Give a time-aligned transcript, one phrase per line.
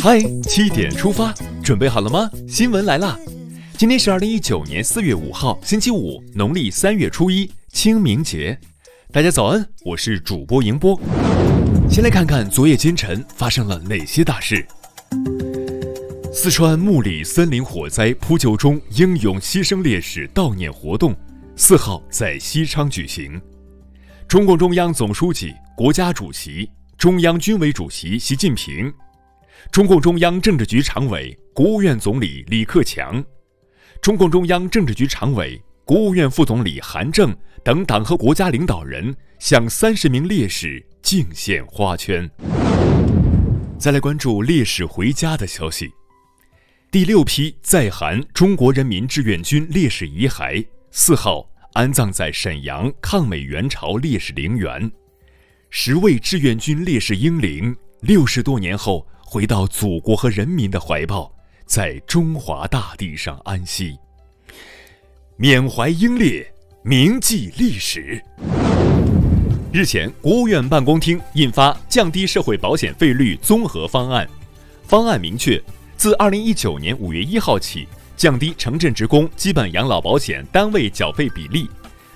[0.00, 1.32] 嗨，七点出发，
[1.62, 2.30] 准备好了吗？
[2.46, 3.18] 新闻来啦！
[3.76, 8.58] 今天是二零一九年四月五号，星期五，农历三月初一，清明节。
[9.10, 11.00] 大家早安，我是主播迎波。
[11.90, 14.66] 先来看看昨夜今晨发生了哪些大事。
[16.32, 21.14] 四川木里森林火灾扑救中英勇牺牲烈士悼念活动，
[21.56, 23.40] 四号在西昌举行。
[24.28, 28.92] 中共中央总书记、国家主席、中央军委主席习近平。
[29.70, 33.22] 中共中央政治局常委、国务院总理李克强，
[34.00, 42.28] 中共中央政治局常委、国务院副总理韩正等党和国家领导人向三十名烈士敬献花圈。
[43.78, 45.90] 再来关注烈士回家的消息，
[46.90, 54.90] 第六批在韩中国人民志愿军烈士遗骸四号安葬在沈阳抗美援朝烈士陵园，
[55.68, 59.06] 十位志愿军烈士英灵六十多年后。
[59.30, 61.30] 回到祖国和人民的怀抱，
[61.66, 63.94] 在中华大地上安息。
[65.36, 66.50] 缅怀英烈，
[66.82, 68.24] 铭记历史。
[69.70, 74.26] 日前，国务院办公厅印发降低社会保险费率综合方案，
[74.84, 75.62] 方案明确，
[75.94, 81.68] 自二零一九年五月一号起，降低城镇职工基本养老保险单位缴费比例。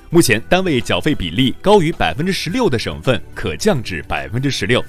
[0.08, 4.82] 目前，单位缴费比例高于百分之十六的省份，可降至百分之十六。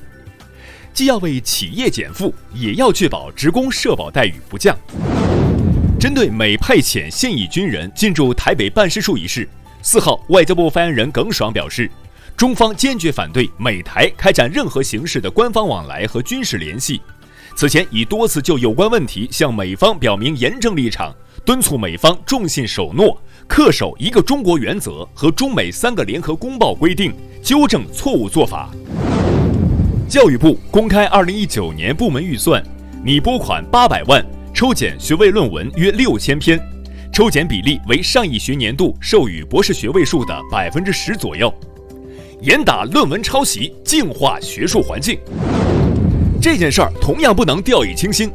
[0.94, 4.78] 既要为企业减负，也要确保职工社保待遇不降。
[6.00, 9.50] 针对美派遣现役军人进驻台北办事处一事，
[9.82, 11.90] 四号，外交部发言人耿爽表示，
[12.38, 17.02] 中方坚决反对美台开展任何形式的官方往来和军事联系。
[17.56, 21.14] 此前已多次就有关问题向美方表明严正立场，
[21.46, 28.70] 敦促美方重信守诺，恪守一个中国原则和中美三个联合公报规定，纠正错误做法。
[30.14, 32.64] 教育部公开二零一九年部门预算，
[33.04, 36.64] 拟拨款八百万，抽检学位论文约六千篇，
[37.12, 41.52] 抽检比例为上一学年度授予博士学位数的百分之十左右。
[42.42, 45.18] 严打论文抄袭，净化学术环境。
[46.40, 48.30] 这件事儿同样不能掉以轻心。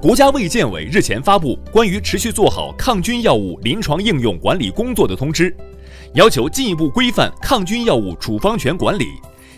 [0.00, 5.54] 国家卫健委日前发布关于持续做好抗菌药物临床应用管理工作的通知，
[6.14, 9.04] 要求进一步规范抗菌药物处方权管理。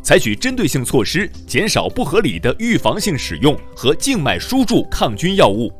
[0.03, 5.73] 采取针对性措施，减少不合理的预防性使用和静脉输注抗菌药物，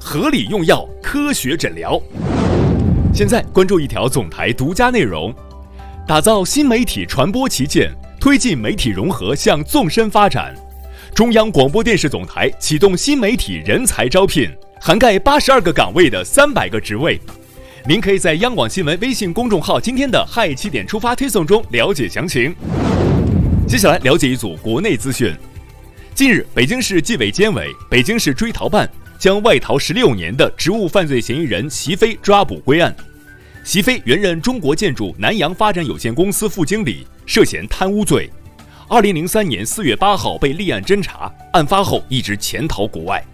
[0.00, 2.00] 合理用药，科学诊疗。
[3.14, 5.32] 现在关注一条总台独家内容：
[6.04, 10.52] 打造新媒体传播旗舰，推进媒体融合向纵深发展。
[11.14, 14.50] 中央广播电视总台启动新媒体人才招聘，
[14.80, 17.20] 涵盖八十二个岗位的三百个职位。
[17.86, 22.52] 您可以在央广新闻微信公众号今天的“嗨七点出发”推送中了解详情。
[23.66, 25.34] 接下来了解一组国内资讯。
[26.14, 28.88] 近日，北京市纪委监委、北京市追逃办
[29.18, 32.94] 将外逃十六年的职务犯罪嫌疑人席飞抓捕归案。
[33.64, 38.30] 席飞原任中国建筑南洋发展有限公司副经理，涉嫌贪污罪。
[38.86, 43.24] 二零零三年四月八号被立案侦查，案发后一直潜逃国外，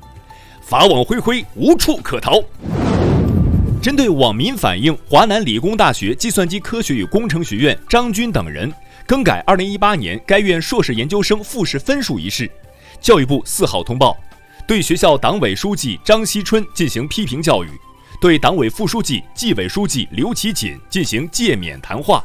[0.63, 2.41] 法网恢恢，无处可逃。
[3.83, 8.73] 针对网民反映，华南理工大学计算机科学与工程学院张军等人。
[9.07, 12.51] 更改二零一八年该院硕士研究生复试分数一事，
[13.01, 14.17] 教育部四号通报，
[14.67, 17.69] 对学校党委书记张锡春进行批评教育，
[18.21, 22.25] 对党委副书记、纪委书记刘其锦进行诫勉谈话，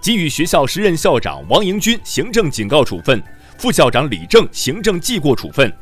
[0.00, 3.22] 给予学校时任校长王迎军行政警告处分，
[3.58, 5.72] 副校长李正行政记过处分。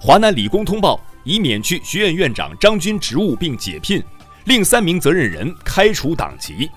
[0.00, 4.02] 华南理工通报，已免去学院院长张军职务并解聘，
[4.46, 6.70] 另三名责任人开除党籍。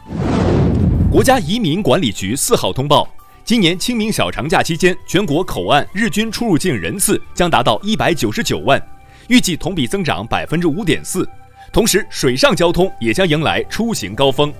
[1.16, 3.08] 国家移民管理局四号通报，
[3.46, 8.86] 今年清明小长假期间，全国口岸日均出入境人次将达到一百九十九万，
[9.30, 11.26] 预计同比增长百分之五点四。
[11.72, 14.54] 同时，水上交通也将迎来出行高峰。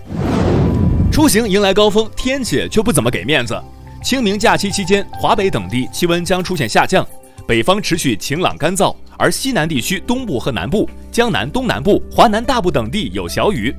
[1.12, 3.62] 出行迎来高峰，天气却不怎么给面子。
[4.02, 7.06] 清明假期期间，华北等地气温将出现下降，
[7.46, 13.76] 北方持续晴朗干燥，而西南地区东部和南部、江南东南部、华南大部等地有小雨。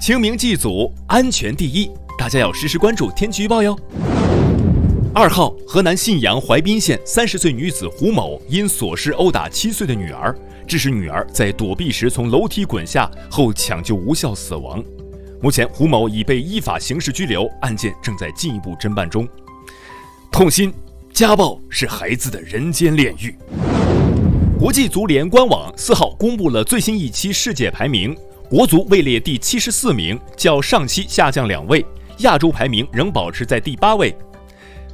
[0.00, 3.78] 清明祭祖，安全第一，大家要时时关注天气预报哟。
[5.14, 10.34] 二号，河南信阳淮滨县三十岁女子胡某因琐事殴打七岁的女儿，
[10.66, 14.82] 致使女儿在躲避时从楼梯滚下后抢救无效死亡。
[15.42, 19.28] 目前，胡某已被依法刑事拘留，案件正在进一步侦办中。
[20.32, 20.72] 痛心，
[21.12, 23.36] 家暴是孩子的人间炼狱。
[24.58, 28.16] 国际足联官网四号公布了最新一期世界排名。
[28.50, 31.86] 国足位列第七十四名，较上期下降两位。
[32.18, 34.12] 亚洲排名仍保持在第八位，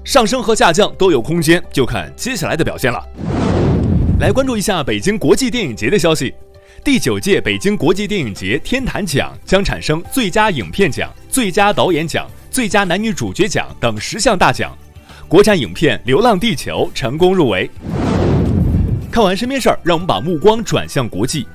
[0.05, 3.03] 上升和下降都有空间，就看接下来的表现了。
[4.21, 6.35] 来关注一下北京国际电影节的消息。
[6.85, 14.71] 第九届北京国际电影节天坛奖将产生最佳影片奖、最佳导演奖、最佳男女主角奖等十项大奖。
[15.29, 17.71] 国产影片《流浪地球》成功入围。
[19.11, 21.49] 看完身边事儿，让我们把目光转向国际。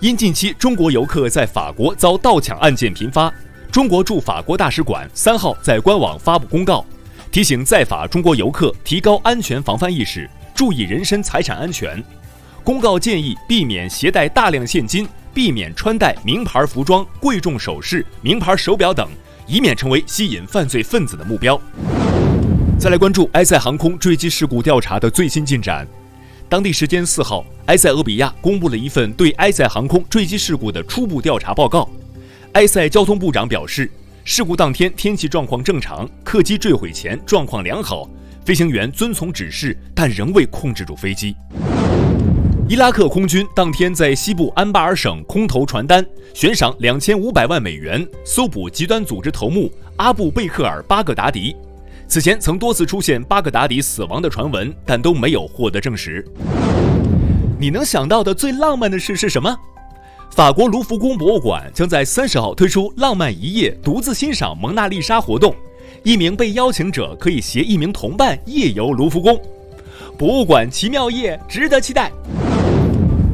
[0.00, 3.32] 因近期中国游客在法国遭盗抢案件频发，
[3.68, 6.86] 中国驻法国大使馆三号在官网发布公告，
[7.32, 12.00] 提醒在法中国游客提高安全防范意识，注意人身财产安全。
[12.62, 15.04] 公告建议避免携带大量现金，
[15.34, 19.08] 避免穿戴名牌服装、贵重首饰、名牌手表等，
[19.48, 21.60] 以免成为吸引犯罪分子的目标。
[22.78, 25.84] 再来关注埃塞航空坠机事故调查的最新进展。
[26.48, 31.86] 当地时间四号，埃塞俄比亚公布了一份对埃塞航空坠机事故的初步调查报告。
[32.52, 33.90] 埃塞交通部长表示，
[34.24, 38.08] 事故当天天气状况正常，客机坠毁前状况良好，
[38.46, 41.36] 飞行员遵从指示，但仍未控制住飞机。
[42.66, 46.02] 伊拉克空军当天在西部安巴尔省空投传单，
[46.32, 51.54] 悬赏两千五百万美元搜捕极端组织头目阿布贝克尔·巴格达迪。
[52.08, 56.24] 此前曾多次出现巴格达迪死亡的传闻，但都没有获得证实。
[57.60, 59.54] 你能想到的最浪漫的事是什么？
[60.30, 65.54] 法国卢浮宫博物馆将在三十号推出“浪漫一夜”独自欣赏蒙娜丽莎活动，
[66.02, 69.38] 一名被邀请者可以携一名同伴夜游卢浮宫。
[70.16, 72.10] 博物馆奇妙夜，值得期待。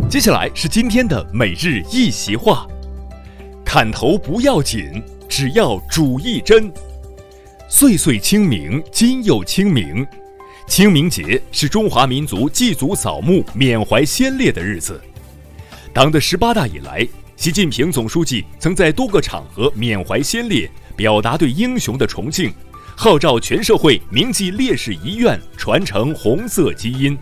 [0.08, 2.66] 接下来是今天的每日一席话：
[3.64, 6.72] 砍头不要紧，只要主一针。
[7.68, 10.06] 岁岁清明，今又清明。
[10.66, 15.00] 清明节是中华民族祭祖扫墓、缅怀先烈的日子。
[15.92, 17.06] 党的十八大以来，
[17.36, 22.52] 习近平总书记曾在多个场合缅怀先烈，表达对英雄的崇敬，
[22.94, 27.16] 号召全社会铭记烈士遗愿，传承红色基因。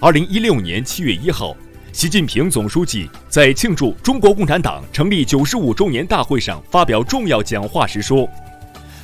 [0.00, 1.54] 二零一六年七月一号，
[1.92, 8.28] 习近平总书记在庆祝中国共产党成立九十五周年大会上发表重要讲话时说。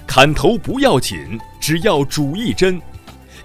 [0.07, 2.81] 砍头不要紧，只要主一针。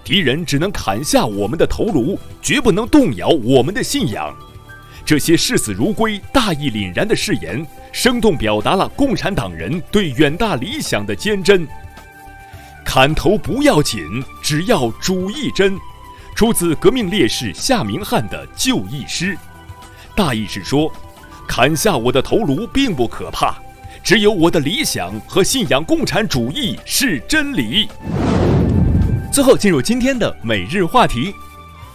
[0.04, 4.34] 敌人只能砍下我们的头颅，绝不能动摇我们的信仰。
[5.04, 11.66] 这些视死如归、大义凛然的誓言，生动表达了共产党人对远大理想的坚贞。
[12.84, 14.02] 砍头不要紧，
[14.42, 15.78] 只要主一针，
[16.34, 19.36] 出自革命烈士夏明翰的就义诗。
[20.14, 20.92] 大意是说，
[21.46, 23.56] 砍下我的头颅并不可怕。
[24.08, 27.86] 只有我的理想和信仰共产主义是真理。
[29.30, 31.30] 最后进入今天的每日话题：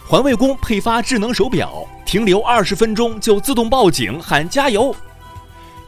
[0.06, 4.94] 环卫工配发智能手表，停留二十分钟就自动报警喊加油。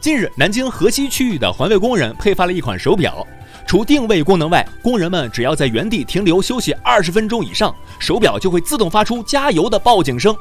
[0.01, 3.25] 近日，南京河西区域的环卫工人配发了一款手表，
[3.65, 10.35] 除定位功能外，工人们只要在原地停留休息二十分钟以上，手表就会自动发出加油的报警声。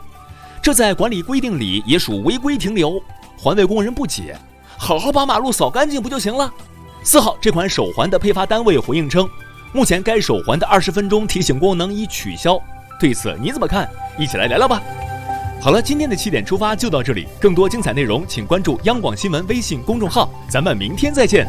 [0.61, 3.01] 这在管理规定里也属违规停留。
[3.39, 4.37] 环卫工人不解。
[4.79, 6.53] 好好把马路扫干净不就行了？
[7.03, 9.29] 四号，这款手环的配发单位回应称，
[9.73, 12.61] 目前该手环的二十分钟提醒功能已取消。
[12.99, 13.89] 对此你怎么看？
[14.19, 14.83] 一起来聊聊吧。
[15.61, 21.47] 好了，今天的七点出发就到这里，更多精彩内容请关注央广新闻微信公众号，咱们明天再见。